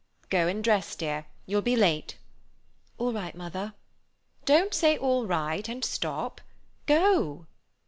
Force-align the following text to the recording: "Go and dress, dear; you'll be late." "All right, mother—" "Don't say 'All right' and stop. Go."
"Go 0.31 0.47
and 0.47 0.63
dress, 0.63 0.95
dear; 0.95 1.27
you'll 1.45 1.61
be 1.61 1.75
late." 1.75 2.17
"All 2.97 3.13
right, 3.13 3.35
mother—" 3.35 3.75
"Don't 4.45 4.73
say 4.73 4.97
'All 4.97 5.27
right' 5.27 5.69
and 5.69 5.85
stop. 5.85 6.41
Go." 6.87 7.45